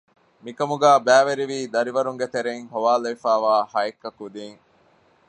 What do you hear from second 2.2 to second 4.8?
ތެރެއިން ހޮވާލެވިފައިވާ ހައެއްކަ ކުދީން